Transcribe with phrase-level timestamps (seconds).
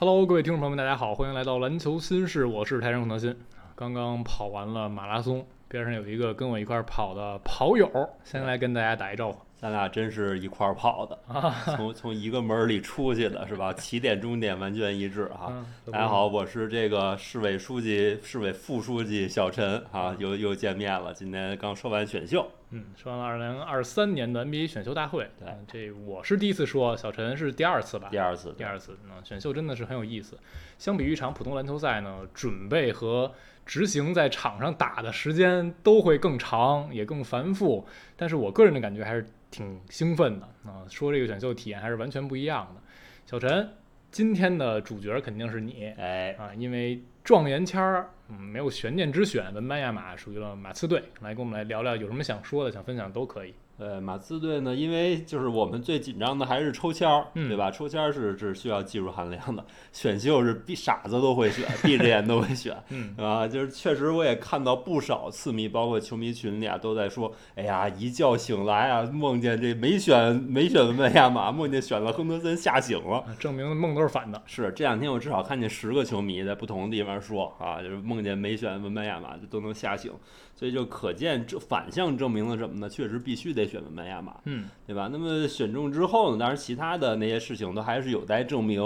[0.00, 3.36] Hello，各位听众朋友们，大家好，欢迎来到篮球新事，我是台山孔德新。
[3.76, 7.86] 刚刚跑完了马拉松，边上有一个跟我一块跑的跑友，
[8.24, 9.38] 先来跟大家打一招呼。
[9.60, 13.70] 咱俩真是一块儿跑的，啊，从从一个门儿里出去的，是吧？
[13.74, 15.48] 起点终点完全一致哈。
[15.50, 21.12] 嗯大家好，，我是这个市委书记、市委副书记小陈啊，又又见面了。
[21.12, 28.08] 今天刚说完选秀，嗯，说完了二零二三年的 NBA 选秀大会，对嗯这我是第一次说，小陈是第二次吧？
[28.10, 30.38] 第二次，第二次，那选秀真的是很有意思。
[30.78, 33.30] 相比于一场普通篮球赛呢，准备和
[33.66, 37.86] 执行在场上打的时间都会更长，也更繁复。
[38.16, 42.80] 但是我个人的感觉还是挺兴奋的啊、说这个选秀体验还是完全不一样的。
[43.26, 43.68] 小陈，
[44.10, 51.02] 今天的主角肯定是你哎，啊，因为状元签儿，嗯，没有悬念之选，文班亚马属于了马刺队。
[51.20, 53.54] 来跟我们来聊聊，有什么想说的、想分享都可以。
[53.80, 57.70] 呃，马刺队呢，因为就是我们最紧张的还是抽签儿，嗯对吧？
[57.70, 62.76] 抽签儿是是需要技术含量的，选秀是闭傻子都会选，闭着眼都会选。
[62.90, 73.20] 嗯，啊，就是确实我也看到不少次迷，包括球迷群里啊，都在说，哎呀，一觉醒来啊，梦见这没选没选文班亚马，梦见选了亨德森，吓醒了。
[73.20, 74.42] 啊证明梦都是反的。
[74.44, 80.12] 是这两天我至少看见十个球迷在不同的地方说啊，就是梦见没选文班亚马，就都能吓醒，
[80.54, 82.86] 所以就可见这反向证明了什么呢？
[82.86, 84.36] 确实必须得选文班亚马。
[84.46, 85.08] 嗯，对吧？
[85.12, 88.82] 那么选中之后呢，当然其他的那些事情都还是有待证明，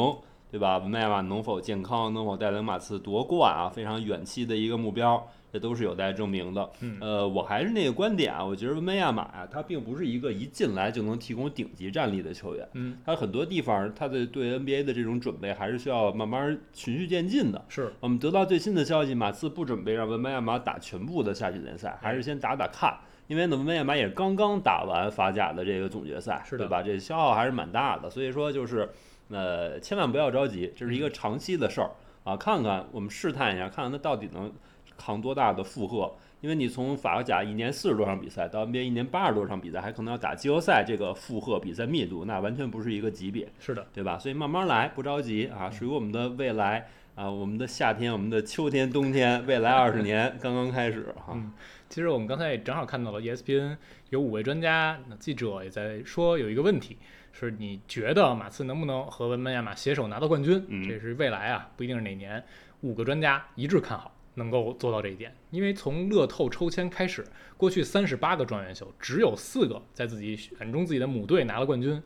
[0.50, 0.78] 对吧？
[0.78, 6.69] 文班亚马能否健康，能否带领马刺夺冠啊，非常远期的一个目标，这都是有待证明的。
[6.80, 17.64] 嗯呃，我还是那个观点啊，我觉得文班亚马呀、他并不是一个一进来就能提供顶级战力的球员，嗯，他很多地方他的对 NBA 的这种准备还是需要慢慢循序渐进的。
[17.69, 22.92] 是，我们得到最新的消息，马刺不准备让文班亚马打全部的夏季联赛，还是先打打看。
[23.28, 26.82] 因为呢，文班亚马也刚刚打完法甲的这个总决赛，是的对吧？
[26.82, 28.91] 这消耗还是蛮大的，所以说就是，
[29.31, 31.91] 呃，千万不要着急，这是一个长期的事儿
[32.25, 32.36] 啊。
[32.36, 34.53] 看看我们试探一下，看看他到底能
[34.97, 36.15] 扛多大的负荷。
[36.41, 43.49] 因为你从法甲一年四十多场比赛到 NBA 一年八十多场比赛，还可能要打季后赛，这个负荷比赛密度那完全不是一个级别。
[43.59, 43.87] 是的。
[43.94, 44.19] 对吧？
[44.19, 51.33] 所以慢慢来，不着急啊，属于我们的未来啊，我们的夏天、我们的秋天、冬天，未来二十年刚刚开始哈。
[51.34, 51.53] 嗯
[51.87, 53.77] 其实我们刚才也正好看到了 E ESPN
[54.10, 56.97] 有五位专家，那记者也在说有一个问题，
[57.33, 60.65] 是你觉得马刺能不能和文班亚马携手拿到冠军？
[60.69, 62.43] 嗯这是未来啊，不一定是哪年。
[62.81, 67.25] 五个专家一致看好能够做到这一点，因为从乐透抽签开始，
[67.56, 72.03] 过去三十八个状元秀只有四个在自己选中自己的母队拿了冠军，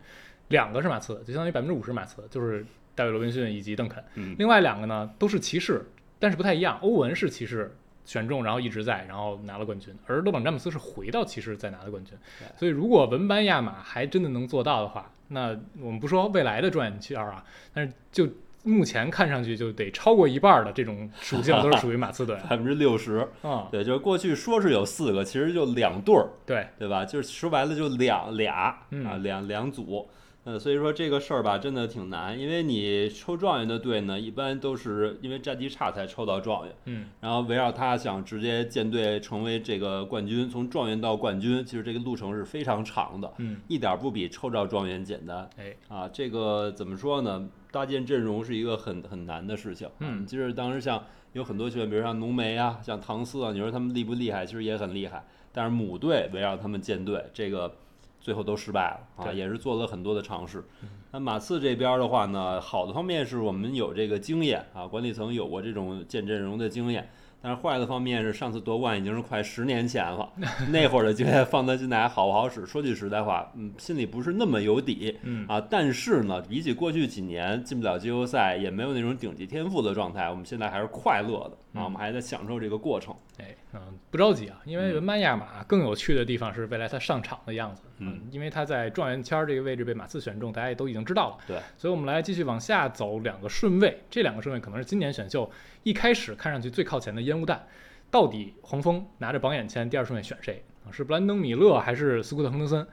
[0.49, 4.03] 两个是马刺，就相当于百分之五十马刺，就是大卫罗宾逊以及邓肯。
[4.15, 5.85] 嗯另外两个呢都是骑士，
[6.19, 6.79] 但是不太一样。
[6.83, 7.75] 欧文是骑士
[8.05, 12.17] 选中，然后一直在，然后拿了冠军，而勒布朗詹姆斯是回到骑士再拿的冠军。
[12.57, 18.27] 所以如果文班亚马还真的能做到的话，那我们不说未来的状元圈啊，但是就
[18.69, 27.05] 目前看上去就得超过一半儿的这种属性都是 属于马刺队百分之六十，啊、对，就是过去说是有四个，其实就两对儿，对，对吧？
[27.05, 30.09] 就是说白了就两俩啊，嗯两两组。
[30.45, 45.51] 呃，所以说这个事儿吧，真的挺难，因为你抽状元的队呢，一般都是因为战绩差才抽到状元，嗯，然后围绕他想直接建队成为这个冠军，从状元到冠军，其实这个路程是非常长的，嗯，一点儿不比抽着状元简单。
[45.59, 47.47] 哎，啊，这个怎么说呢？
[47.71, 49.89] 搭建阵容是一个很很难的事情。
[50.01, 54.47] 嗯就是当时像有很多球员，比如像浓眉啊，像唐斯啊，你说他们厉不厉害？
[54.47, 55.25] 其实也很厉害。
[55.53, 57.75] 但是母队围绕他们建队，这个
[58.21, 60.65] 最后都失败了啊，也是做了很多的尝试。
[61.11, 67.09] 那马刺这边的话呢，好的方面是我们有这个经验啊，管理层有过这种建阵容的经验。
[67.41, 70.29] 但是坏的方面是，上次夺冠已经是快十年前了，
[70.71, 72.67] 那会儿的经验放在现在还好不好使？
[72.67, 75.17] 说句实在话，嗯，心里不是那么有底。
[75.23, 83.15] 嗯啊，但是呢，比起过去几年进不了季后赛，也没有那种顶级天赋的状态，我们现在还是快乐的嗯啊，我们还在享受这个过程。
[83.39, 83.81] 哎，嗯，
[84.11, 87.83] 不着急啊，因为嗯文班亚马更有趣的地方是未来他上场的样子。
[87.99, 91.39] 嗯，因为他在状元签儿这个位置被马刺选中，大家也都已经知道了。
[91.47, 95.51] 对，所以我们来继续往下走两个顺位，这两个顺位可能是今年选秀
[95.83, 97.67] 一开始看上去最靠前的烟雾弹。
[98.11, 100.91] 到底黄蜂拿着榜眼签第二顺位选谁啊？
[100.91, 102.87] 是布兰登·米勒还是斯库特·亨德森？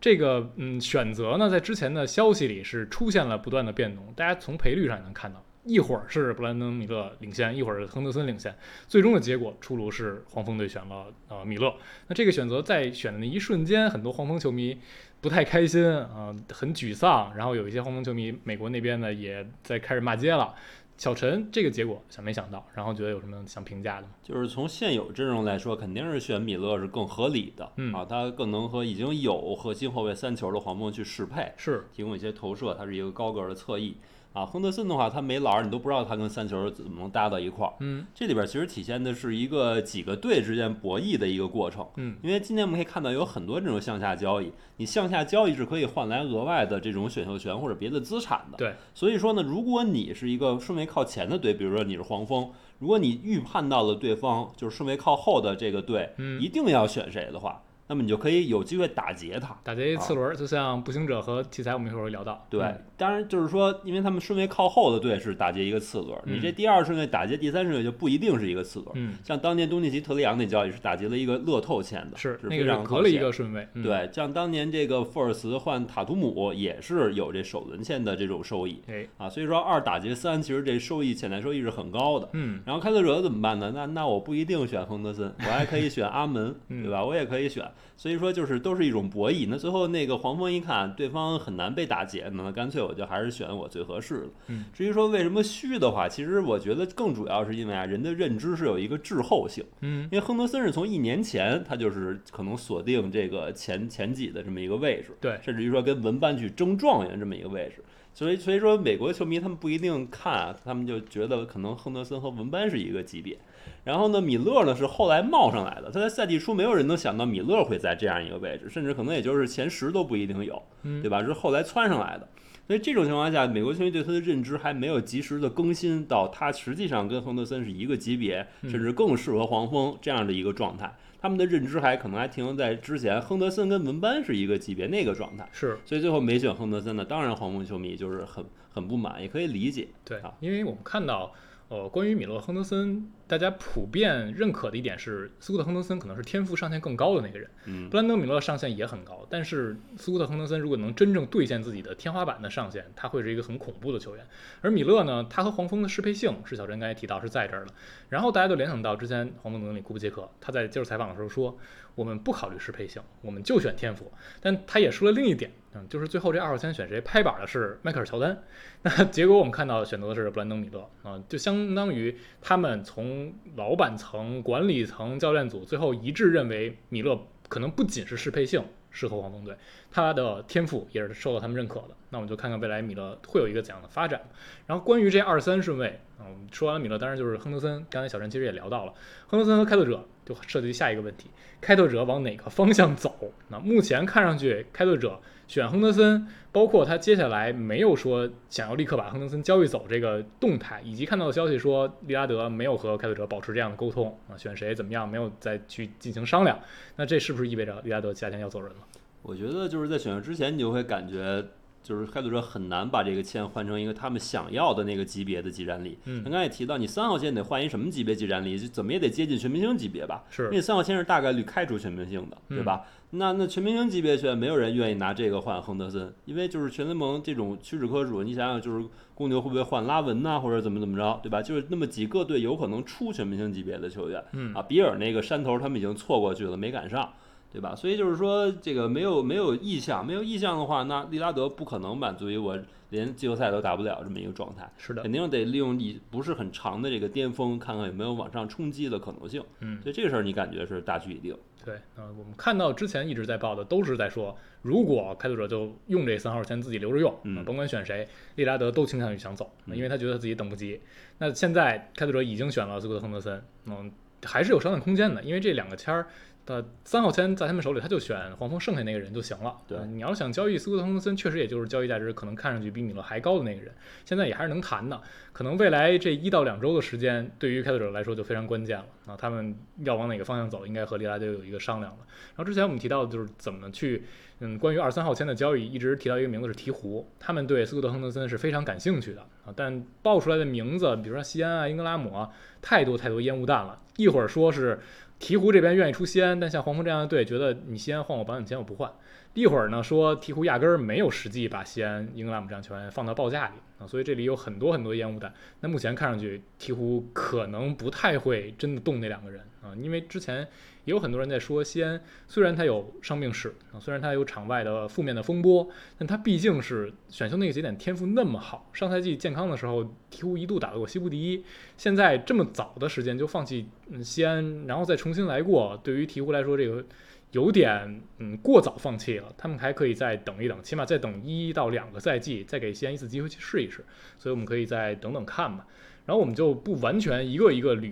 [0.00, 8.56] 这个嗯选择呢，在之前的消息里是出现了不断的变动，大家从赔率上也能看到，一会儿是布兰登·米勒领先，一会儿是亨德森领先，
[8.88, 11.72] 最终的结果出炉是黄蜂队选了呃米勒。
[12.08, 14.76] 那这个选择在选的那一瞬间，很多黄蜂球迷
[15.20, 20.54] 不太开心啊、很沮丧，然后有一些黄蜂球迷，美国那边呢也在开始骂街了。
[20.98, 22.64] 小陈这个结果想没想到？
[22.74, 24.08] 然后觉得有什么想评价的吗？
[24.22, 33.96] 就是从现有阵容来说，肯定是选米勒是更合理的，嗯啊，他更能和已经有核心后卫三球的黄蜂去适配，是，提供一些投射，他是一个高个儿的侧翼。
[34.32, 37.74] 啊，亨德森的话，他没篮儿，你都不知道他跟三球怎么能搭到一块儿。
[37.80, 41.86] 嗯这里边其实体现的是一个几个队之间博弈的一个过程。
[41.96, 48.56] 嗯因为今天我们可以看到有很多这种向下交易，你向下交易是可以换来额外的这种选秀权或者别的资产的。
[48.56, 59.56] 对，所以说呢，如果你是一个顺位靠前的队，比如说你是黄蜂，如果你预判到了对方就是顺位靠后的这个队嗯一定要选谁的话，那么你就可以有机会打劫他。
[59.62, 62.46] 打劫一次轮，就像步行者和奇才，我们一会儿会聊到。
[62.48, 68.90] 对嗯，当然就是说，因为他们顺位靠后的队是打劫一个次轮，你这嗯第二顺位打劫第三顺位就不一定是一个次轮。
[68.94, 73.66] 嗯，像当年东契奇特雷杨那交易是打劫了一个乐透签的，是那非个是隔了一个顺位。
[73.74, 82.28] 嗯，对，像当年这个富尔茨换塔图姆也是有这首轮签的这种收益哎，啊，所以说二打劫三其实这收益潜在收益是很高的。
[82.32, 83.72] 嗯然后开拓者怎么办呢？
[83.74, 87.04] 那那我不一定选亨德森，我还可以选阿门， 嗯对吧？
[87.04, 89.46] 我也可以选，所以说就是都是一种博弈。
[89.48, 94.28] 那最后那个黄蜂一看对方很难被打劫，那干脆我就还是选我最合适的。
[94.48, 99.64] 嗯至于说为什么虚的话，其实我觉得更主要是因为啊，人的认知是有一个滞后性。
[99.80, 107.82] 嗯因为亨德森是从一年前他就是可能锁定这个前前几的这么一个位置，对甚至于说跟文班去争状元这么一个位置。
[108.14, 113.38] 所以，所以说美国球迷他们不一定看啊，他们就觉得可能亨德森和文班是一个级别。
[113.84, 121.22] 然后呢，米勒呢是后来冒上来的，他在赛季初没有人能想到米勒会在这样一个位置，甚至可能也就是前十都不一定有，嗯对吧？
[121.24, 122.28] 是后来窜上来的。
[122.64, 130.94] 所以这种情况下，美国球迷对他的认知还没有及时的更新到他实际上跟亨德森是一个级别，嗯甚至更适合黄蜂这样的一个状态。
[131.20, 139.88] 他们的认知还可能还停留在之前亨德森跟文班是一个级别那个状态，是所以最后没选亨德森呢，当然黄蜂球迷就是很很不满，也可以理解。
[140.04, 141.32] 对啊，因为我们看到，
[141.72, 147.48] 呃，关于米勒亨德森，大家普遍认可的一点是，斯库特亨德森可能是天赋上限更高的那个人。
[147.64, 154.26] 嗯布兰登米勒上限也很高，但是斯库特亨德森如果能真正兑现自己的天花板的上限，他会是一个很恐怖的球员。
[154.60, 157.72] 而米勒呢，他和黄蜂的适配性是小陈刚才提到是在这儿的。
[158.10, 161.56] 然后大家就联想到之前黄蜂总经理库布杰克他在接受采访的时候说，
[161.94, 164.12] 我们不考虑适配性，我们就选天赋。
[164.42, 168.42] 但他也说了另一点，嗯，就是最后这二号签选谁拍板的是迈克尔乔丹。
[168.82, 179.56] 那结果我们看到选择的是布兰登米勒啊，就相当于他们从老板层、管理层、教练组最后一致认为米勒可能不仅是适配性适合黄蜂队，
[179.90, 181.88] 他的天赋也是受到他们认可的。
[182.10, 184.20] 那我们就看看未来米勒会有一个怎样的发展。
[184.66, 187.86] 然后关于这二三顺位，啊、我们说完了米勒，当然就是亨德森。
[187.88, 188.92] 刚才小陈其实也聊到了，
[189.26, 191.30] 亨德森和开拓者就涉及下一个问题：
[191.62, 193.32] 开拓者往哪个方向走？
[193.48, 206.58] 那目前看上去，开拓者选亨德森，包括他接下来没有说想要立刻把亨德森交易走这个动态，以及看到的消息说利拉德没有和开拓者保持这样的沟通啊，选谁怎么样没有再去进行商量。
[206.96, 208.78] 那这是不是意味着利拉德夏天要走人了？
[209.22, 211.44] 我觉得就是在选秀之前，你就会感觉
[211.82, 215.98] 就是开拓者很难把这个签换成一个他们想要的那个级别的技战力。
[216.04, 220.24] 嗯刚才也提到，你三号签得换一什么级别技战力，就怎么也得接近全明星级别吧？
[220.30, 222.82] 是因为三号线是大概率开除全明星的，对嗯吧？
[223.14, 228.22] 那那全明星级别选，没有人愿意拿这个换亨德森，因为就是全联盟这种屈指可数。
[228.22, 231.42] 你想想，就是公牛会不会换拉文呐、或者怎么怎么着，对吧？
[231.42, 237.12] 就是那么几个队有可能出全明星级别的球员，嗯啊，比尔那个山头他们已经错过去了，没赶上。
[237.52, 237.74] 对吧？
[237.74, 242.58] 所以就是说，这个没有没有意向，没有意向的话，那利拉德不可能满足于我
[242.90, 249.42] 连季后赛都打不了这么一个状态，是的，肯定得利用你不是很长的这个巅峰，看看有没有往上冲击的可能性。
[249.60, 249.80] 嗯。
[249.82, 251.36] 所以这个事儿你感觉是大局已定。
[251.64, 260.80] 对，呃，我们看到之前一直在报的都是在说，如果开拓者就用这三号签自己留着用，嗯呃甭管选谁，利拉德都倾向于想走，嗯因为他觉得自己等不及。
[261.18, 263.92] 那现在开拓者已经选了斯科特亨德森，嗯，
[264.24, 266.08] 还是有商量空间的，因为这两个签儿
[266.44, 269.56] 的三号签在他们手里，他就选黄蜂剩下那个人就行了。
[269.66, 273.72] 对呃你要想交易斯库特亨德森，确实也就是交易价值可能看上去比米勒还高的那个人，
[274.04, 275.00] 现在也还是能谈的。
[275.32, 279.16] 可能未来这一到两周的时间，对于开拓者来说就非常关键了啊！
[279.16, 281.98] 他们要往哪个方向走，应该和利拉德有一个商量了。
[282.34, 284.04] 然后之前我们提到的就是怎么去，
[284.40, 292.28] 嗯，关于二三号签的交易，一直提到一个名字是鹈鹕，他们对斯库特亨德森是非常感兴趣的啊，但爆出来的名字，比如说西安啊、英格拉姆啊，
[292.60, 293.80] 太多太多烟雾弹了。
[293.96, 294.78] 一会儿说是
[295.22, 298.90] 鹈鹕这边愿意出西安，但像黄蜂这样的队觉得你西安换我保险签我不换。
[299.34, 305.32] 一会儿呢说鹈鹕压根儿没有实际把西安、英格拉姆这样球员放到报价里啊，所以这里有很多很多烟雾弹。
[305.60, 310.46] 那目前看上去鹈鹕可能不太会真的动那两个人啊，因为之前
[310.84, 321.44] 也有很多人在说西安虽然他有伤病史啊，虽然他有场外的负面的风波，但他毕竟是选秀那个节点天赋那么好，上赛季健康的时候鹈鹕一度打得过西部第一，
[321.76, 326.84] 现在这么早的时间就放弃嗯西安，然后再重新来过，对于鹈鹕来说这个。
[327.32, 333.82] 有点嗯过早放弃了，他们还可以再等一等，起码再等一到两个赛季，再给西安一次机会去试一试。
[334.18, 335.66] 所以我们可以再等等看吧。
[336.04, 337.90] 然后我们就不完全一个一个捋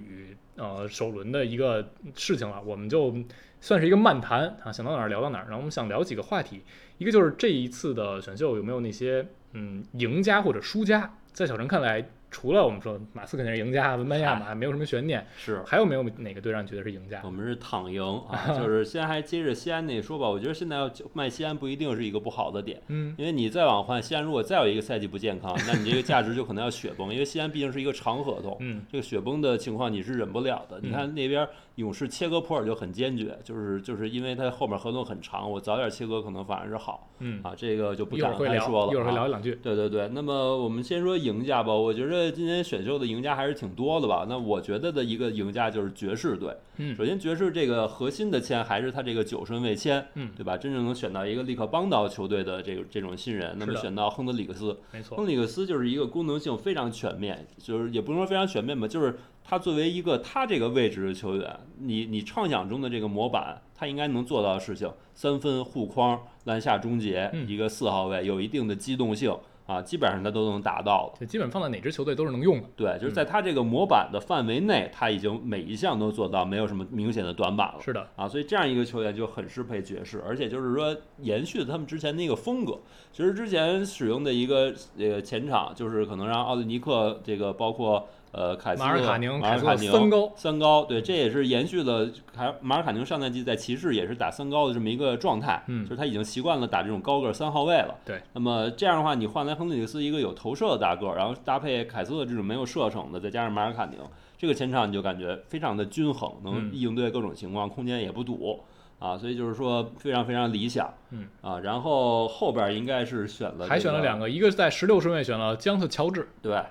[0.60, 3.12] 呃首轮的一个事情了，我们就
[3.60, 5.44] 算是一个漫谈啊，想到哪儿聊到哪儿。
[5.44, 6.62] 然后我们想聊几个话题，
[6.98, 12.08] 一个就是这一次的选秀有没有那些嗯赢家或者输家，在小陈看来。
[12.30, 15.62] 除了我们说马斯肯定是赢家，文班亚马没有什么悬念，是。
[15.66, 17.20] 还有没有哪个队让你觉得是赢家？
[17.24, 30.78] 我们是躺赢啊，就是先还接着西安那说吧，我觉得现在要卖西安不一定是一个不好的点，嗯，因为你再往换，西安如果再有一个赛季不健康， 那你这个价值就可能要雪崩，因为西安毕竟是一个长合同，嗯，这个雪崩的情况你是忍不了的。
[30.82, 31.46] 你看那边
[31.80, 39.58] 勇士切割普尔就很坚决，就是就是因为他后面合同很长，我早点切割可能反而是好，嗯啊，这个就不展开说了，一会儿会聊两句。
[39.60, 43.00] 对对对，那么我们先说赢家吧，我觉得今年选秀。
[43.00, 44.26] 的赢家还是挺多的吧？
[44.28, 46.54] 那我觉得的一个赢家就是爵士队。
[46.76, 50.54] 嗯，首先爵士这个核心的签还是他这个九顺位签，嗯，对吧？
[50.54, 59.16] 真正能选到一个立刻帮到球队的这个这种新人，那么选到亨德里克斯，没错，亨德里克斯就是一个功能性非常全面，就是也不能说非常全面吧，就是
[59.50, 69.36] 他作为一个他这个位置的球员，你你畅想中的这个模板，他应该能做到的事情：三分、护框、篮下终结，一个四号位，有一定的机动性。
[69.66, 72.68] 啊，基本上他都能达到了，就基本放在哪支球队都是能用的。
[72.74, 77.80] 对，就是在他这个模板的范围内，他已经每一项都做到，没有什么明显的短板了。
[77.80, 82.80] 是的，啊，所以这样一个球员就很适配爵士，而且就是说延续了他们之前那个风格。
[83.12, 88.08] 其实之前使用的一个呃前场，就是可能让奥利尼克这个包括。
[88.32, 98.22] 呃，凯斯、马尔卡宁、马尔卡宁三高，三高，对，这也是延续了凯马尔卡宁上赛季在骑士也是打三高的这么一个状态，嗯，就是他已经习惯了打这种高个三号位了，对。
[98.32, 103.98] 那么这样的话，你换来亨德里斯一个有投射的大个，然后搭配凯斯的这种没有射程的，再加上马尔卡宁，
[104.38, 108.60] 这个前场你就感觉非常的均衡，能应对各种情况，空间也不堵
[109.00, 111.26] 啊，所以就是说非常非常理想，嗯。
[111.40, 116.62] 啊，然后后边应该是选了还选了两个，一个是在十六顺位选了江特乔治，对。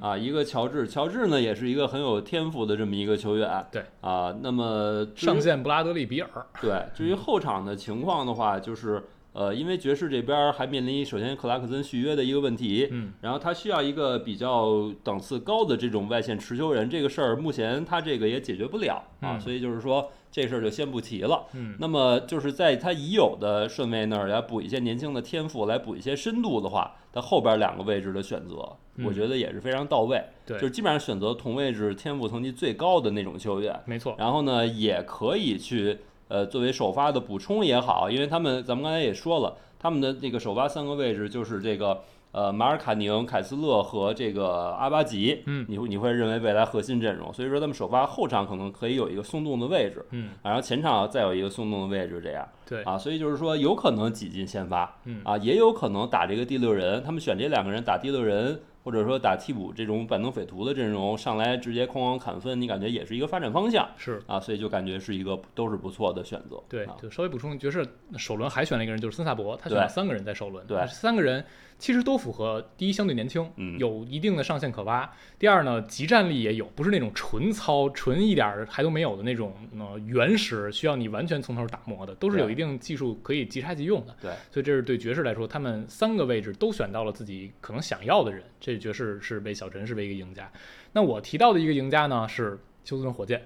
[0.00, 3.66] 啊，一个乔治，乔治呢也是一个很有天赋的这么一个球员。
[3.70, 6.28] 对啊，那么上线布拉德利比尔。
[6.60, 9.02] 对，至于后场的情况的话，就是
[9.32, 21.46] 呃，因为爵士这边还面临首先克拉克森续约的一个问题，嗯，然后他需要一个比较档次高的这种外线持球人，这个事儿目前他这个也解决不了啊，所以就是说这事儿就先不提了。
[21.54, 28.76] 嗯，那么就是在他已有的顺位那儿来补一些年轻的天赋，来补一些深度的话，他后边两个位置的选择。
[29.04, 34.14] 我觉得也是非常到位，对，就是基本上选择同位置天赋层级最高的那种球员，没错。
[34.18, 42.02] 然后呢，也可以去呃作为首发的补充也好，因为他们咱们刚才也说了，他们的那个首发三个位置就是这个。
[42.36, 58.60] 呃，马尔卡宁、凯斯勒和这个阿巴吉，嗯，你会你会认为未来核心阵容，所以说他们首发后场可能可以有一个松动的位置，嗯，然后前场再有一个松动的位置，这样，对，啊，所以就是说有可能挤进先发，嗯，啊，也有可能打这个第六人，他们选这两个人打第六人。
[58.86, 66.62] 或者说打替补这种板凳匪徒的阵容上来直接哐哐砍分，你感觉也是一个发展方向，是啊，所以就感觉是一个都是不错的选择。
[66.68, 67.84] 对，就稍微补充，爵士
[68.16, 71.44] 首轮还选了一个人，就是森萨博，他选了三个人在首轮，对，三个人
[71.80, 84.14] 其实都符合第一相对年轻，有一定的上限可挖；第二呢，集战力也有，不是那种纯糙、纯一点还都没有的那种呃原始需要你完全从头打磨的，都是有一定技术可以即插即用的。
[84.22, 88.75] 对，所以这是对爵士来说，他们三个位置都选到了自己可能想要的人，这。
[88.78, 90.50] 爵士是被小陈视为一个赢家，
[90.92, 93.42] 那我提到的一个赢家呢是休斯顿火箭。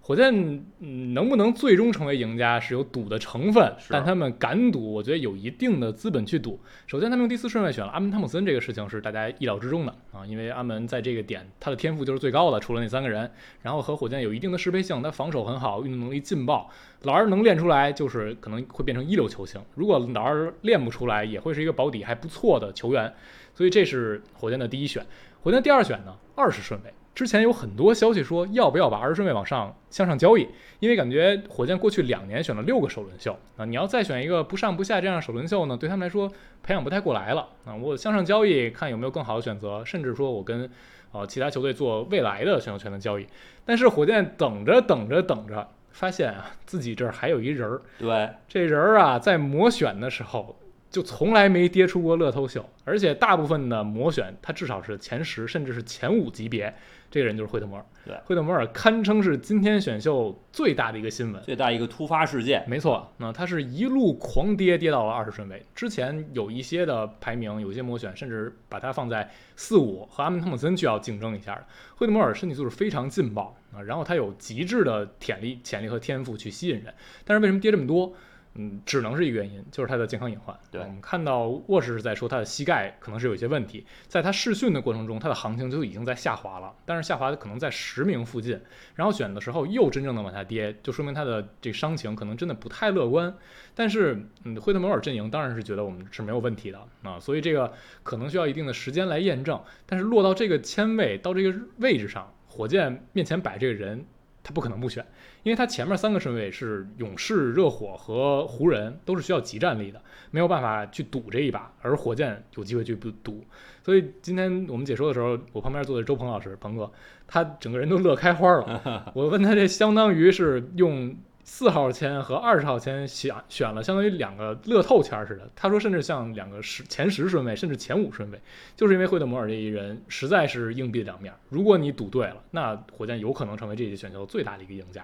[0.00, 0.32] 火箭
[0.78, 6.58] 嗯能不能最终成为赢家是有赌的成分，但他们敢赌，我觉得有一定的资本去赌。
[6.86, 13.30] 首先，他们用第四顺位选了阿门汤姆森，这个事情是大家意料之中的啊，因为阿门在这个点他的天赋就是最高的，除了那三个人，
[13.60, 16.70] 然后和火箭有一定的适配性，他防守很好，运动能力劲爆，
[17.02, 23.12] 老二能练出来就是可能会变成一流球星，如果老二练不出来，也会是一个保底还不错的球员。
[23.58, 25.04] 所以这是火箭的第一选，
[25.42, 26.94] 火箭第二选呢，二十顺位。
[27.12, 30.46] 之前有很多消息说要不要把二十顺位往上向上交易，
[30.78, 36.30] 因为感觉火箭过去两年选了六个首轮秀啊，你要再选一个不上不下这样首轮秀呢，对他们来说
[36.62, 37.74] 培养不太过来了啊。
[37.74, 40.70] 我向上交易看有没有更好的选择，甚至说我跟
[41.10, 43.26] 呃其他球队做未来的选秀权的交易。
[43.64, 50.56] 但是火箭等着等着等着，发现啊自己这儿还有一人儿，对，这人儿啊在磨选的时候。
[50.90, 56.74] 就从来没跌出过乐透秀，而且大部分的模选他至少是前十甚至是前五级别，
[57.10, 57.84] 这个人就是惠特摩尔。
[58.06, 61.42] 对惠特摩尔堪称是今天选秀最大的一个新闻。
[61.42, 65.62] 最大一个突发事件，没错，那他是一路狂跌，跌到了二十顺位。
[65.74, 71.66] 之前有一些的排名，有一些模选，甚至把他放在四五，和阿门汤姆森就要竞争一下了。
[71.96, 76.94] 惠特摩尔身体素质非常劲爆啊，然后他有极致的潜力、潜力和天赋去吸引人。
[77.26, 78.14] 但是为什么跌这么多？
[78.60, 80.54] 嗯，只能是一个原因，就是他的健康隐患。
[80.68, 88.60] 对我们看到沃什是在说他的膝盖可能是有一些问题，在他试训的过程中，他的行情就已经在下滑了，但是下滑可能在十名附近，
[88.96, 93.32] 然后选的时候又真正的往下跌，就说明他的这伤情可能真的不太乐观。
[93.76, 97.72] 但是，嗯，惠特摩尔阵营当然是觉得我们是没有问题的啊，所以这个
[98.02, 99.62] 可能需要一定的时间来验证。
[99.86, 104.04] 但是落到这个签位到这个位置上，火箭面前摆这个人，
[104.48, 105.04] 他不可能不选。
[105.42, 110.00] 因为他前面三个顺位是勇士、热火和湖人，都是需要集战力的，
[110.30, 113.44] 没有办法去赌这一把，而火箭有机会去赌。
[113.84, 116.90] 所以今天我们解说的时候，我旁边坐的周鹏老师，鹏哥，
[117.26, 119.12] 他整个人都乐开花了。
[119.14, 121.14] 我问他，这相当于是用
[121.48, 125.50] 四号签和二十号签选选了，相当于两个乐透签似的。
[125.56, 128.38] 他说，甚至像两个十前十顺位，甚至前五顺位，
[128.76, 131.32] 就是因为惠特摩尔这一人实在是硬币两面。
[131.48, 135.02] 如果你赌对了，那火箭有可能成为这届选秀最大的一个赢家。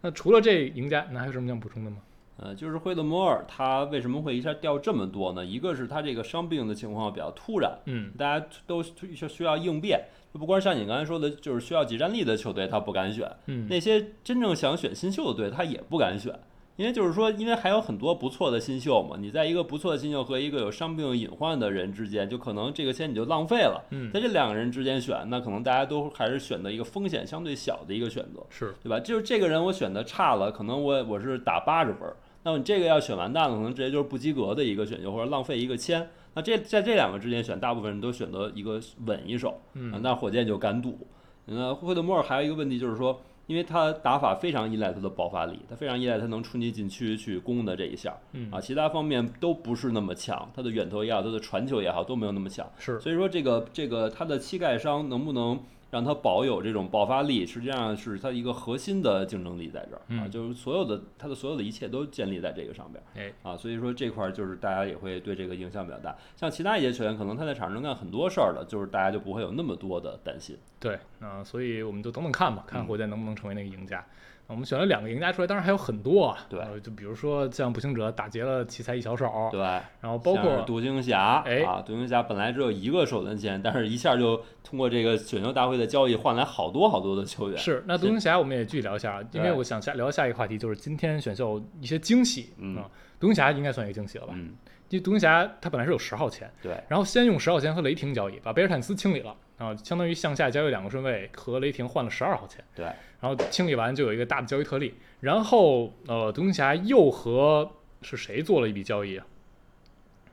[0.00, 1.98] 那除了这赢家，那还有什么想补充的吗？
[2.40, 5.44] 呃，就是惠特摩尔他为什么会一下掉这么多呢？
[5.44, 16.32] 一个是他这个伤病的情况比较突然，嗯，大家都需需要应变，就不光像你刚才说的，就是需要集战力的球队他不敢选，嗯，那些真正想选新秀的队他也不敢选。
[16.76, 23.84] 因为就是说，因为还有很多不错的新秀嘛，你在一个不错的新秀和一个有伤病隐患的人之间，就可能这个签你就浪费了。
[23.90, 29.00] 嗯，在这两个人之间选，那可能大家都还是选择一个风险相对小的一个选择，是对吧？
[29.00, 32.08] 就是这个人我选的差了，可能我我是打八十分，
[32.42, 36.08] 那么你这个要选完蛋了，可能直接就是不及格的一个选秀，或者浪费一个签。
[36.34, 40.98] 那这在这两个之间选，大部分人都选择一个稳一手，嗯，那火箭就敢赌。
[41.46, 43.20] 那惠特莫尔还有一个问题就是说。
[43.48, 52.70] 因为他打法非常依赖他的爆发力，他非常依赖他能冲击禁区去攻的这一下，嗯啊，其他方面都不是那么强，他的远投也好，他的传球也好，都没有那么强。
[52.76, 55.58] 是，所以说这个这个他的膝盖伤能不能
[55.90, 63.02] 让他保有这种爆发力，实际上是他一个核心的竞争力在这儿啊，嗯就是所有的他的所有的一切都建立在这个上边。
[63.14, 66.16] 哎，啊，所以说这块儿就是大家也会对这个影响比较大。
[66.36, 70.56] 像其他一些球员，可能他在场上能干很多事儿的，就是大家就不会有那么多的担心。
[70.78, 74.04] 对，啊，所以我们就等等看吧，看嗯火箭能不能成为那个赢家。
[74.48, 76.38] 我们选了两个赢家出来，当然还有很多啊。
[76.48, 87.58] 对呃就比如说像步行者打劫了奇才一小手，对，然后包括独行侠，哎啊，独行侠本来只有一个首轮签，但是一下就通过这个选秀大会的交易换来好多好多的球员。
[87.58, 92.88] 是那独行侠我们也继续聊一下，因为我想下聊下一个话题就是今天选秀一些惊喜嗯啊。
[93.20, 94.32] 独行侠应该算一个惊喜了吧？
[94.34, 94.54] 嗯，
[94.88, 102.64] 因为独行侠他本来是有十号签，对，然后先用十号签和雷霆交易，把贝尔坦斯清理了啊，相当于向下交易两个顺位，和雷霆换了十二号签。
[102.74, 102.84] 对，
[103.20, 107.70] 然后清理完就有一个大的交易特例，然后呃，独行侠又和
[108.02, 109.26] 是谁做了一笔交易啊？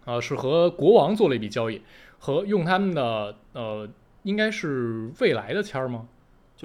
[0.05, 1.81] 啊，是和国王做了一笔交易，
[2.19, 3.89] 和用他们的呃，
[4.21, 6.07] 应该是未来的签儿吗？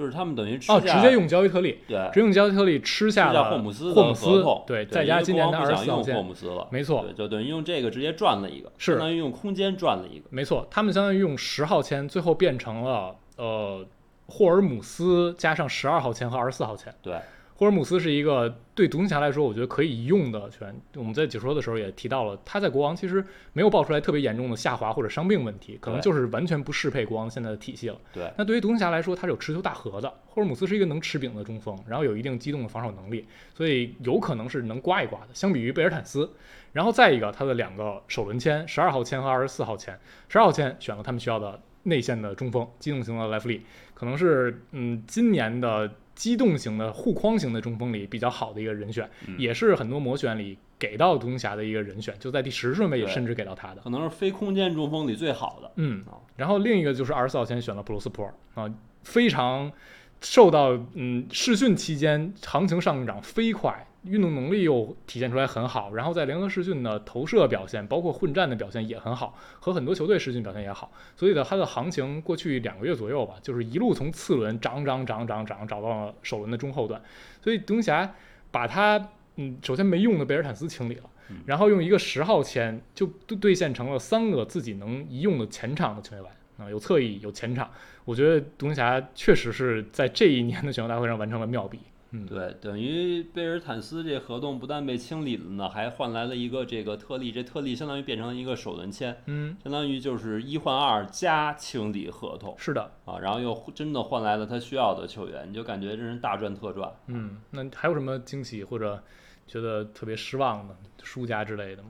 [0.01, 10.25] 就是他们等于吃哦，直接用交易特例，对直接用交易特例吃下了霍姆斯霍姆斯的合同，对，再加今年的二十四号签，姆斯了，没错，对，就等于用这个直接赚了一个，是相当于用空间赚了一个。
[10.31, 13.85] 没错，他们相当于用十号签，最后变成了呃
[14.25, 16.91] 霍尔姆斯加上十二号签和二十四号签。
[17.03, 17.19] 对，
[17.61, 20.75] 霍尔姆斯是一个对独行侠来说，我觉得可以用的球员。
[20.95, 27.99] 我们在解说的时候也提到了，他在国王其实没有爆出来特别严重的下滑或者伤病问题，可能就是完全不适配国王现在的体系了。
[28.11, 30.11] 对，那对于独行侠来说，他是有持球大核的。
[30.25, 35.27] 霍尔姆斯是一个能吃饼的中锋，然后有一定机动的防守能力，所以有可能是能刮一刮的。
[35.31, 36.27] 相比于贝尔坦斯，
[36.73, 39.95] 然后再一个他的两个首轮签，十二号签和二十四号签，
[40.29, 43.61] 十二号签选了他们需要的内线的中锋，机动型的莱弗利，
[44.01, 53.81] 可能是嗯今年的机动型的护框型的中锋里比较好的一个人选，嗯也是很多魔选里给到独行侠的一个人选，就在第十顺位也甚至给到他的。
[53.81, 55.71] 可能是非空间中锋里最好的。
[55.75, 59.71] 嗯哦，然后另一个就是二十四号签选了普罗斯普尔啊，非常
[60.19, 77.01] 受到嗯试训期间行情上涨飞快，运动能力又体现出来很好，然后在联合试训的投射表现，包括混战的表现也很好，和很多球队试训表现也好，所以呢，他的行情过去两个月左右吧，就是一路从次轮涨涨涨涨涨涨到了首轮的中后段，
[77.43, 78.13] 所以独行侠
[78.49, 81.03] 把他嗯首先没用的贝尔坦斯清理了。
[81.45, 86.25] 然后用一个十号签就兑兑现成了三个自己能一用的前场的球员
[86.57, 87.71] 啊，有侧翼有前场，
[88.03, 91.79] 我觉得独行侠确实是在这一年的选秀大会上完成了妙笔。
[92.13, 106.91] 嗯，对，等于贝尔坦斯这合同不但被清理了呢，还换来了一个这个特例，这特例相当于变成了一个首轮签，嗯，相当于就是一换二加清理合同是的，啊，然后又真的换来了他需要的球员，你就感觉这人大赚特赚。
[107.07, 109.01] 嗯，那还有什么惊喜或者
[109.47, 111.89] 觉得特别失望的输家之类的吗？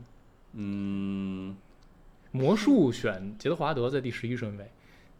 [0.53, 1.55] 嗯
[2.31, 4.71] 魔术选杰德华德在第十一顺位，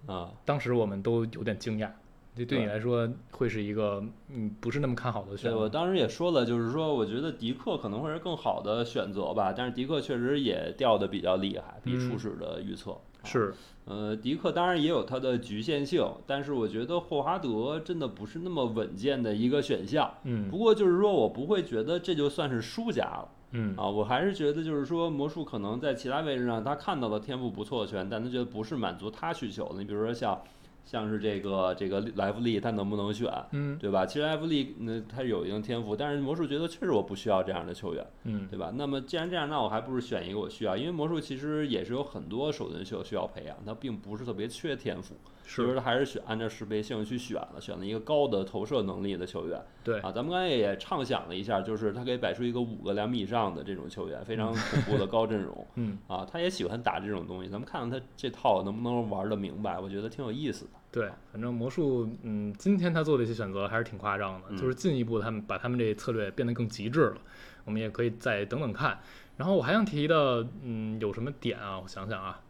[0.05, 1.89] 啊，当时我们都有点惊讶，
[2.35, 5.69] 这对你来说会是一个嗯不是那么看好的选择，我。
[5.69, 12.91] 当时也说了，就是说我觉得迪克可能会是更好的选择吧，但是迪克确实也掉的比较厉害，比嗯初始的预测。
[12.91, 13.53] 啊是，
[13.85, 20.11] 呃，迪克当然也有它的局限性，但是我觉得霍华德真的不是那么稳健的一个选项。
[20.23, 29.79] 嗯不过就是说我不会觉得这就算是输家了嗯啊，我还是觉得就是说魔术可能在其他位置上他看到了天赋不错的球员，但他觉得不是满足他需求的。
[29.79, 30.41] 你比如说像
[30.83, 33.31] 像是这个这个莱弗利，他能不能选？
[33.51, 34.05] 嗯对吧？
[34.05, 38.71] 其实莱弗利那他有一定天赋，但是魔术觉得确实我不需要这样的球员，嗯对吧？
[38.75, 50.11] 那么既然这样，那我还不如选一个我需要，因为魔术其实也是有很多首轮秀需要培养，他并不是特别缺天赋，所以说是，他还是选按照适配性去选了，选了一个高的投射能力的球员对，啊。
[50.11, 56.25] 咱们刚才也畅想了一下，就是他可以摆出一个五个两米以上的这种球员，非常恐怖的高阵容嗯啊。
[56.29, 60.71] 他也喜欢打这种东西，咱们看看他这套能不能玩得明白，我觉得挺有意思的。
[60.91, 67.17] 对，反正魔术，嗯，今天他做的一些选择还是挺夸张的，嗯就是进一步他们把他们这策略变得更极致了。
[67.63, 68.99] 我们也可以再等等看。
[69.37, 71.79] 然后我还想提的，嗯，有什么点啊？
[71.79, 72.41] 我想想啊，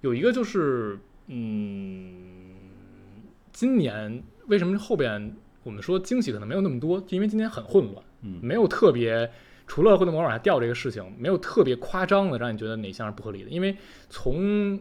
[0.00, 2.54] 有一个就是，嗯，
[3.52, 9.30] 今年为什么后边我们说惊喜可能没有那么多，就因为今年很混乱，嗯没有特别。
[9.68, 13.76] 除了会德摩往下掉这个事情，没有特别夸张的让你觉得哪项是不合理的，因为
[14.08, 14.78] 从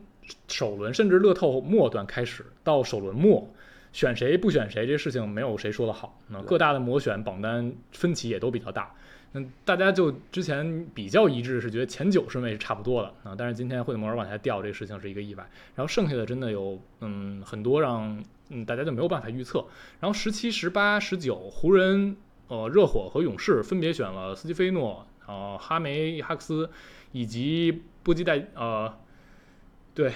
[0.47, 3.51] 首轮甚至乐透末段开始到首轮末，
[3.95, 6.19] 选谁不选谁这事情没有谁说的好。
[6.27, 8.93] 那各大的模选榜单分歧也都比较大。
[9.31, 15.49] 嗯，大家就之前比较一致是觉得前九顺位是差不多的啊，但是今天惠特摩尔往下掉这个事情是一个意外。
[15.75, 19.65] 然后剩下的真的有嗯很多让嗯大家就没有办法预测。
[20.01, 22.17] 然后十七、十八、十九，湖人、
[22.49, 26.69] 呃热火和勇士分别选了斯基菲诺、呃哈梅、哈克斯
[27.13, 28.93] 以及波基代呃
[29.93, 30.11] 对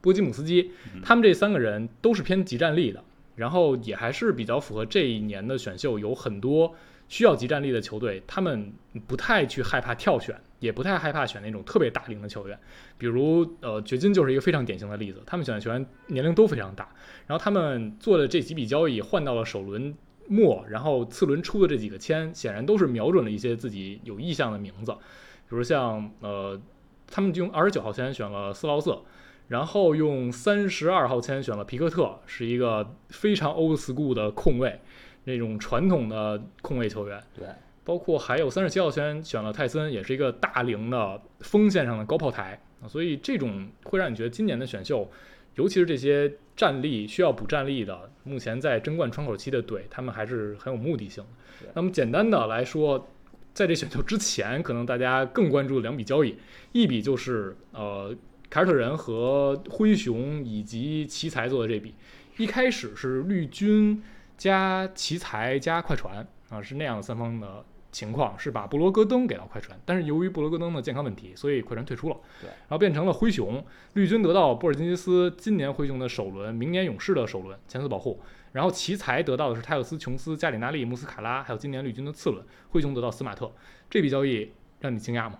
[0.00, 0.70] 波基姆斯基，
[1.02, 3.02] 他们这三个人都是偏集战力的，
[3.36, 6.74] 然后也还是比较符合这一年的选秀，有很多
[7.08, 8.72] 需要集战力的球队，他们
[9.06, 12.58] 不太去害怕跳选，也不太害怕选那种特别大龄的球员，
[12.96, 16.88] 比如呃掘金就是一个非常典型的例子，他们选的球员年龄都非常大，
[17.26, 19.94] 然后他们做的这几笔交易换到了首轮。
[20.30, 26.60] 末，然后次轮出的这几个签，显然都是瞄准了一些自己有意向的名字，比如像呃，
[27.06, 29.00] 他们就用二十九号签选了斯劳瑟，
[29.48, 34.80] 然后用三十二号签选了皮克特，是一个非常 old school 的控卫，
[35.24, 37.22] 那种传统的控卫球员。
[37.34, 37.46] 对，
[37.82, 45.10] 包括还有三十七号签选了泰森，也是一个大龄的锋线上的高炮台啊，所以这种会让你觉得今年的选秀，
[45.54, 51.24] 尤其是这些战力需要补战力的，目前在争冠窗口期的队，他们还是很有目的性
[51.62, 51.70] 的。
[51.74, 53.08] 那么简单的来说，
[53.54, 56.36] 在这选秀之前，可能大家更关注的两笔交易，
[56.72, 58.14] 一笔就是呃
[58.50, 61.94] 凯尔特人和灰熊以及奇才做的这笔，
[62.36, 64.02] 一开始是绿军
[64.36, 72.48] 加奇才加快船啊，是那样的三方的情况，是把布罗戈登给到快船，但是由于布罗戈登的健康问题，所以快船退出了，对。
[72.48, 78.20] 然后变成了灰熊，绿军得到波尔津吉斯，今年灰熊的首轮，明年勇士的首轮前四保护，
[78.52, 83.50] 然后奇才得到的是泰勒斯、琼斯、加里纳利、穆斯卡拉，还有今年绿军的次轮，灰熊得到斯马特，
[83.90, 85.38] 这笔交易让你惊讶吗？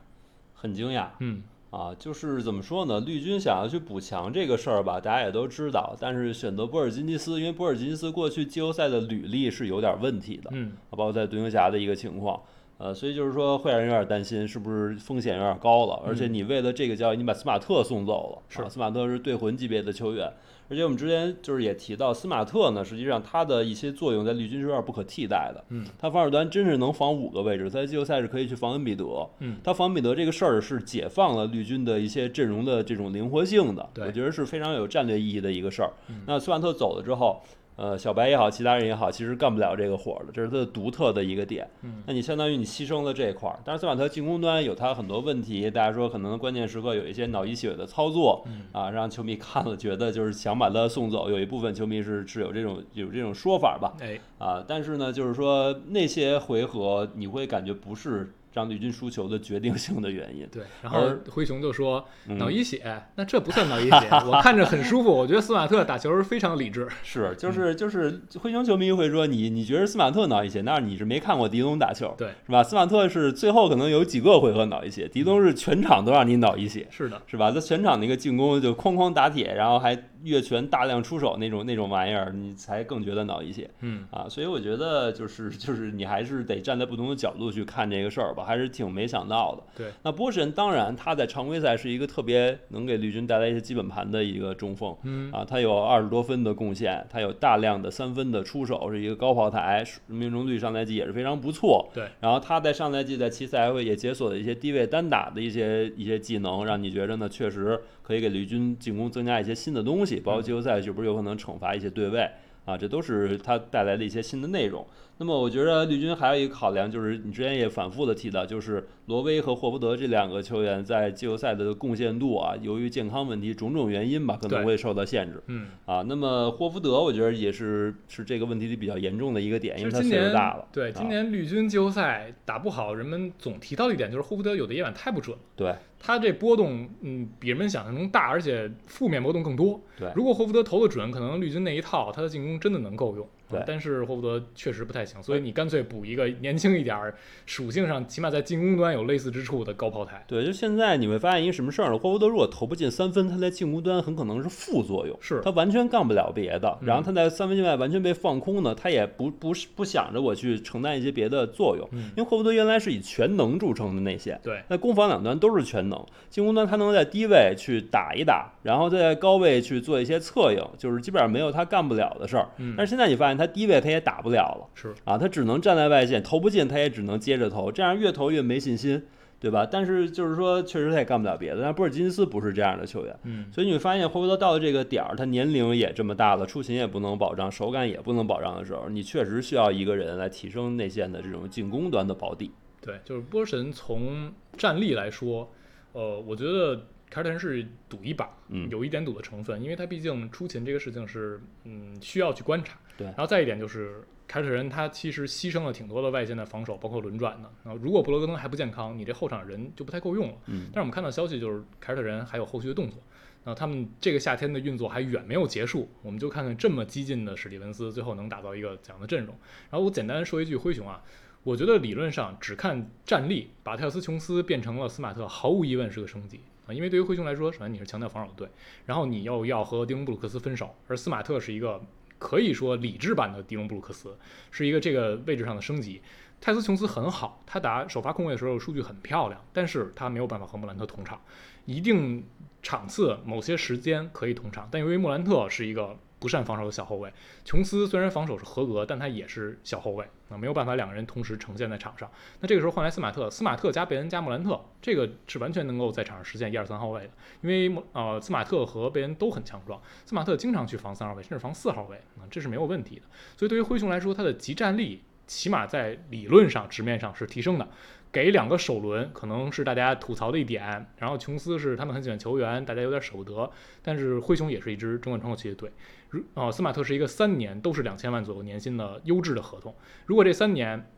[0.55, 1.11] 很惊讶。
[1.21, 3.01] 嗯，啊，就是怎么说呢？
[3.01, 12.41] 绿军想要去补强这个事儿吧，大家也都知道，但是选择波尔津吉斯，因为波尔津吉斯过去季后赛的履历是有点问题的，嗯，包括在独行侠的一个情况，
[12.79, 16.01] 呃，所以就是说会让人有点担心，是不是风险有点高了？
[16.07, 20.33] 而且你为了这个交易，你把斯马特送走了，是啊，斯马特是队魂级别的球员，
[20.71, 35.91] 而且我们之前就是也提到，斯马特呢，实际上他的一些作用在绿军是有点不可替代的，嗯，他防守端真是能防五个位置，在季后赛是可以去防恩比德，嗯，他防恩比德这个事儿是解放了绿军的一些阵容的这种灵活性的，对我觉得是非常有战略意义的一个事儿。
[36.11, 37.43] 嗯那斯马特走了之后。
[37.79, 41.65] 呃，小白也好，其他人也好，其实干不了这个活儿的，这是他的独特的一个点。
[41.83, 60.47] 嗯，那你相当于你牺牲了这一块儿，但是斯瓦特进攻端有他很多问题，大家说可能关键时刻有一些脑溢血的操作，嗯啊，让球迷看了觉得就是想把他送走，有一部分球迷是是有这种有这种说法吧，哎，啊，但是呢，就是说那些回合你会感觉不是让绿军输球的决定性的原因。
[60.51, 65.11] 对，然后灰熊就说嗯脑溢血，那这不算脑溢血，我看着很舒服。
[65.11, 66.89] 我觉得斯马特打球非常理智。
[67.03, 72.63] 是，就是就是灰熊球迷会说你你觉得斯马特脑溢血，那你是没看过迪东打球，对，是吧？
[72.63, 76.87] 斯马特是最后可能有几个回合脑溢血，迪东是全场都让你脑溢血。
[76.91, 77.51] 是的，是吧？
[77.51, 84.27] 他全场那个进攻就哐哐打铁，然后还越权大量出手那种那种玩意儿，你才更觉得恼一些嗯，啊！
[84.29, 89.63] 所以我觉得就是 就是你还是得站在不同的角度去看这个事儿吧，还是挺没想到的。
[89.77, 101.89] 对，那波神当然他在常规赛是一个特别能给绿军带来一些基本盘的一个中锋，嗯，啊，他有二十多分的贡献，他有大量的三分的出手，是一个高炮台，命中率上赛季也是非常不错。
[101.95, 112.27] 对，然后他在上赛季在奇赛会也解锁了一些低位单打的一些一些技能，让你觉着呢确实可以给绿军进攻增加一些新的东西，包括季后赛是不是有可能惩罚一些对位
[112.65, 114.87] 啊，这都是他带来的一些新的内容。
[115.19, 126.03] 那么我觉得绿军还有一个考量，就是你之前也反复的提到，就是罗威和霍福德这两个球员在季后赛的贡献度啊，由于健康问题种种原因吧，可能会受到限制嗯，啊。
[126.09, 130.67] 那么霍福德，我觉得也是是这个问题里比较严重的一个点，因为他岁数大了。
[130.73, 135.43] 对，啊今年绿军季后赛打不好，人们总提到一点就是霍福德有的夜晚太不准了。
[135.57, 139.81] 对他这波动，嗯，比人们想象中大，而且负面波动更多。
[139.97, 143.29] 对如果霍福德投的准，可能绿军那一套他的进攻真的能够用。
[143.51, 147.15] 对啊但是霍福德确实不太行，所以你干脆补一个年轻一点儿，
[147.47, 150.25] 属性上起码在进攻端有类似之处的高炮台。
[150.27, 151.99] 对，就现在你会发现一个什么事儿呢？
[151.99, 156.69] 霍福德如果投不进三分，他在进攻端很可能是副作用，是他完全干不了别的。
[156.83, 164.39] 嗯然后他在三分线外完全被放空呢，他也不不是不想着我去承担一些别的作用，嗯因为霍福德原来是以全能著称的内线。
[164.43, 172.49] 对，那攻防两端都是全能，进攻端他能在低位去打一打，然后在高位去做一些策应，就是基本上没有他干不了的事儿。
[172.59, 179.03] 嗯，但是现在你发现他低位他也打不了了是啊，他只能站在外线，投不进他也只能接着投，这样越投越没信心，
[179.41, 179.65] 对吧？
[179.65, 181.63] 但是就是说，确实他也干不了别的。
[181.63, 192.51] 但波尔津斯不是这样的球员，嗯，所以你会发现霍福德到了这个点儿，他年龄也这么大了，出勤也不能保障，手感也不能保障的时候，你确实需要一个人来提升内线的这种进攻端的保底。
[192.81, 195.51] 对，就是波神从战力来说，
[195.93, 202.79] 呃，我觉得凯尔特人是赌一把，嗯有一点赌的成分，因为他毕竟出勤这个事情是，嗯，需要去观察。
[202.97, 207.51] 对然后再一点就是凯尔特人他其实牺牲了挺多的外线的防守，包括轮转的。
[207.65, 210.35] 然后如果布罗格登还不健康，你这后场人就不太够用了。
[210.47, 212.99] 嗯但是我们看到消息就是凯尔特人还有后续的动作。
[213.45, 219.35] 那他们这个夏天的运作还远没有结束，我们就看看这么激进的史蒂文斯最后能打造一个怎样的阵容。
[219.71, 221.03] 然后我简单说一句灰熊啊，
[221.45, 226.41] 我觉得理论上只看战力，把泰勒斯琼斯变成了斯马特，毫无疑问是个升级
[226.75, 228.49] 因为对于灰熊来说，首先你是强调防守的队，
[228.87, 231.81] 然后你又要和迪隆布鲁克斯分手，而斯马特是一个
[232.19, 234.17] 可以说理智版的迪隆布鲁克斯，
[234.51, 236.03] 是一个这个位置上的升级。
[236.41, 241.21] 泰斯琼斯很好，他打首发控卫的时候数据很漂亮，但是他没有办法和莫兰特同场，
[241.65, 242.25] 一定
[242.63, 247.13] 场次某些时间可以同场，但由于莫兰特是一个不善防守的小后卫，
[247.45, 252.11] 琼斯虽然防守是合格，但他也是小后卫啊，没有办法两个人同时呈现在场上。
[252.41, 257.11] 那这个时候换来斯马特，斯马特加贝恩加莫兰特，这个是完全能够在场上实现一二三号位的，
[257.43, 263.03] 因为呃斯马特和贝恩都很强壮，斯马特经常去防三号位，甚至防四号位啊，这是没有问题的。
[263.37, 267.69] 所以对于灰熊来说，他的集战力起码在理论上、直面上是提升的。
[268.11, 273.49] 给两个首轮可能是大家吐槽的一点，然后琼斯是他们很喜欢球员，大家有点舍不得。
[273.83, 275.71] 但是灰熊也是一支争冠窗口期的队，
[276.09, 279.75] 如呃斯马特是一个三年都是两千万左右年薪的优质的合同，
[280.07, 280.91] 如果这三年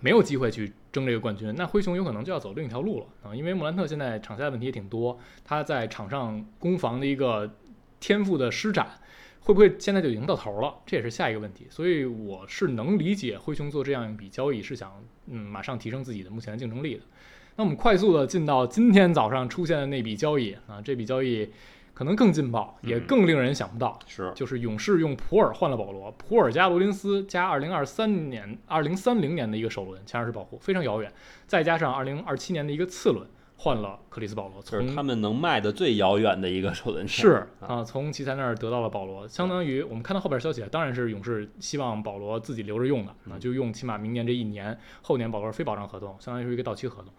[0.00, 7.56] 没有机会去争这个冠军，那灰熊有可能就要走另一条路了啊、因为莫兰特现在场下的问题也挺多，他在场上攻防的一个
[7.98, 9.00] 天赋的施展。
[9.44, 10.74] 会不会现在就已经到头了？
[10.86, 11.66] 这也是下一个问题。
[11.68, 17.02] 所以我是能理解灰熊做这样一笔交易是想，嗯，马上提升自己的目前的竞争力的。
[17.56, 21.50] 那我们快速的进到今天早上出现的那笔交易啊，这笔交易
[21.92, 31.12] 可能更劲爆，也嗯更令人想不到，是就是勇士用普尔换了保罗，普尔加罗林斯加2023年、2030年的一个首轮前二十保护，非常遥远，
[31.46, 33.26] 再加上2027年的一个次轮
[33.62, 47.14] 换了克里斯保罗，从他们能卖的最遥远的一个首轮签是啊，从奇才那儿得到了保罗，相当于我们看到后边消息啊，当然是勇士希望保罗自己留着用的，那，就用起码明年这一年，后年保罗非保障合同，相当于是一个到期合同。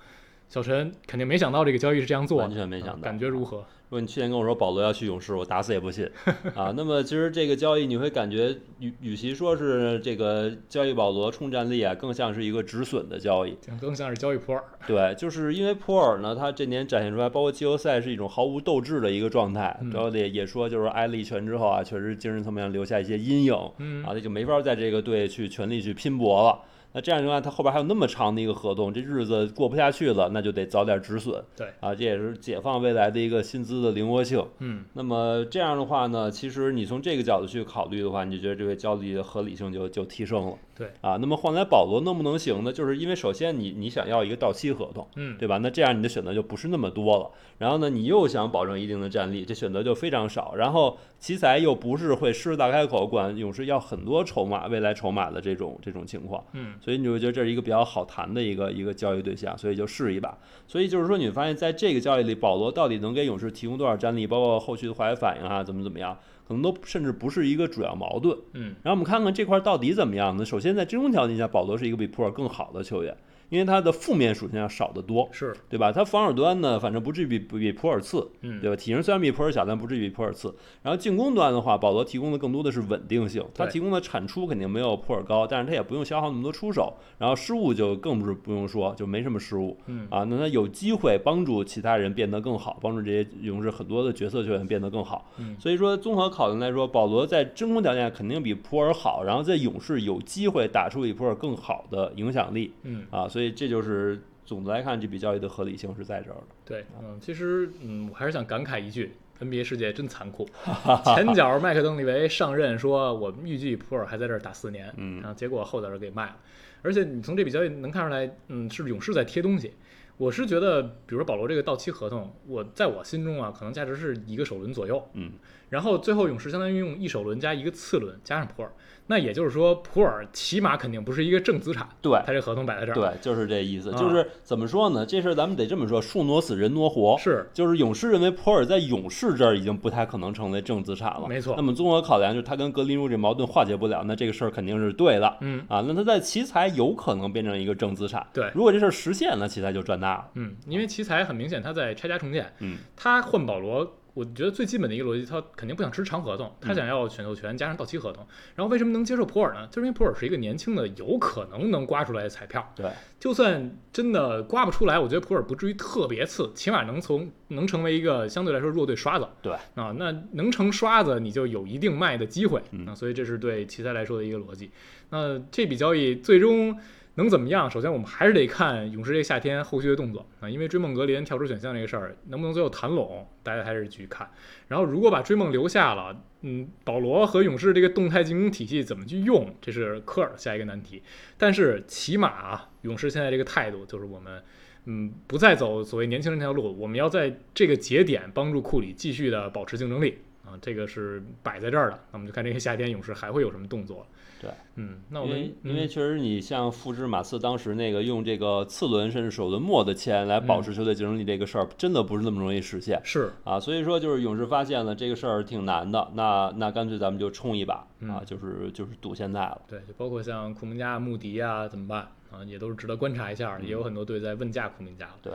[0.54, 3.58] 小陈肯定没想到这个交易是这样做的，完全没想到啊感觉如何？
[3.58, 6.08] 如果你去年跟我说保罗要去勇士，我打死也不信
[6.54, 6.72] 啊。
[6.78, 13.58] 那么其实这个交易你会感觉，与与其说是这个交易保罗冲战力啊，更像是一个止损的交易。
[13.82, 19.76] 更像是交易普尔，对，就是因为普尔呢，他这年展现出来，包括季后赛是一种毫无斗志的一个状态。
[19.82, 26.60] 嗯然后也也说，就是挨了一拳之后啊，确实精神层面上留下一些阴影嗯啊，他就没法在这个队去全力去拼搏了。
[26.94, 31.44] 那这样的话，他后边还有那么长的一个合同，这日子过不下去了，那就得早点止损。
[31.58, 34.46] 对啊，这也是解放未来的一个薪资的灵活性。
[34.60, 40.58] 嗯，那么这样的话呢，其实你从这个角度去考虑的话，你就觉得这个交易的合理性就就提升了。
[40.76, 42.74] 对啊，那么换来保罗能不能行呢？
[42.74, 45.58] 就是因为首先你你想要一个到期合同，嗯，对吧？
[45.60, 47.30] 那这样你的选择就不是那么多了。
[47.60, 50.56] 然后呢，你又想保证一定的战力，这选择就非常少。
[50.56, 60.38] 然后奇才又不是会狮子大开口管勇士要很多筹码、未来筹码的这种这种情况，嗯，所以你就觉得这是一个比较好谈的一个一个交易对象，所以就试一把。
[60.68, 68.38] 所以就是说，你发现在这个交易里，保罗到底能给勇士提供多少战力，包括后续的化学反应啊，怎么怎么样，可能都甚至不是一个主要矛盾。
[68.52, 70.44] 嗯，然后我们看看这块到底怎么样呢？
[70.44, 73.16] 首先，在真空条件下，保罗是一个比普尔更好的球员，
[73.54, 75.92] 因为他的负面属性要少得多，是，对吧？
[75.92, 78.76] 他防守端呢，反正不至于比比普尔次，嗯，对吧？
[78.76, 80.52] 体型虽然比普尔小，但不至于比普尔次。
[80.82, 89.78] 然后进攻端的话，保罗提供的更多的是稳定性，他提供的产出肯定没有普尔高，但是他也不用消耗那么多出手，然后失误就更不是不用说，就没什么失误。
[89.86, 95.30] 嗯啊，那他有机会帮助其他人变得更好，帮助这些勇士很多的角色球员变得更好。
[95.38, 106.44] 嗯所以说综合考虑来说，保罗在真空条件下肯定比普尔好，然后在勇士有机会打出比普尔更好的影响力嗯，啊，所以这就是总的来看这笔交易的合理性是在这儿的。
[106.66, 110.48] 对，嗯，其实，嗯，我还是想感慨一句，NBA 世界真残酷。
[111.16, 116.38] 前脚麦克邓利维上任说，我们预计普尔还在这儿打四年，嗯然后结果后脚就给卖了。
[116.82, 119.74] 而且你从这笔交易能看出来，嗯，是勇士在贴东西。
[120.18, 125.04] 我是觉得，比如说保罗这个到期合同，我在我心中啊，可能价值是一个首轮左右。
[125.14, 125.32] 嗯，
[125.70, 128.72] 然后最后勇士相当于用一首轮加一个次轮加上普尔，
[129.08, 132.96] 那也就是说普尔起码肯定不是一个正资产，对他这合同摆在这儿。
[132.96, 135.06] 对，就是这意思，啊就是怎么说呢？
[135.06, 137.18] 这事儿咱们得这么说，树挪死，人挪活。
[137.18, 145.84] 是，就是勇士认为普尔在勇士这儿已经不太可能成为正资产了，没错那么综合考量，就是他跟格林路这矛盾化解不了，那这个事儿肯定是对的嗯啊。
[145.88, 150.30] 那他在奇才有可能变成一个正资产，对如果这事儿实现了，奇才就赚大。
[150.36, 158.24] 嗯，因为奇才很明显他在拆家重建，嗯，他换保罗，我觉得最基本的一个逻辑，他肯定不想吃长合同，他嗯想要选秀权加上到期合同。
[158.56, 159.66] 然后为什么能接受普尔呢？
[159.72, 162.72] 就是因为普尔是一个年轻的，有可能能刮出来的彩票。
[162.76, 169.28] 对，就算真的刮不出来，我觉得普尔不至于特别次，起码能从能成为一个相对来说弱队刷子。
[169.42, 172.62] 对啊，那能成刷子，你就有一定卖的机会。
[172.72, 174.70] 嗯啊，所以这是对奇才来说的一个逻辑。
[175.10, 176.78] 那这笔交易最终
[177.16, 177.70] 能怎么样？
[177.70, 184.30] 首先我们还是得看勇士这个夏天后续的动作啊，因为追梦格林跳出选项这个事儿能不能最后谈拢，大家还是继续看。
[184.68, 191.02] 然后如果把追梦留下了，嗯，保罗和勇士这个动态进攻体系怎么去用，这是科尔下一个难题。
[191.38, 194.42] 但是起码啊，勇士现在这个态度就是我们。
[194.86, 201.98] 嗯，不再走所谓年轻人这条路，我们要在这个节点帮助库里继续的保持竞争力啊，这个是摆在这儿的。
[202.12, 204.06] 那我们就看这个夏天勇士还会有什么动作。
[204.44, 213.00] 对，嗯，那我们因为因为嗯确实你像复制马刺当时那个用这个次轮甚至首轮末的签来保持球队竞争力这个事儿，真的不是那么容易实现。
[213.06, 219.62] 是啊，所以说就是勇士发现了这个事儿挺难的，那那干脆咱们就冲一把啊，嗯就是就是赌现在了。
[219.70, 223.58] 对，就包括像库明加、穆迪啊，怎么办啊，也都是值得观察一下。
[223.62, 225.14] 也有很多队在问价库明加了。
[225.22, 225.32] 对，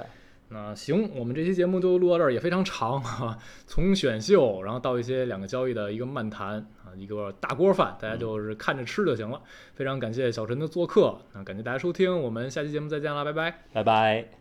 [0.51, 9.41] 那行，我们这期节目就录到这儿，也非常长啊，从选秀，然后到一些两个交易的一个漫谈啊，一个大锅饭，大家就是看着吃就行了。
[9.75, 13.63] 非常感谢小陈的做客，那，感谢大家收听，我们下期节目再见啦，拜拜。
[13.73, 14.38] 拜拜。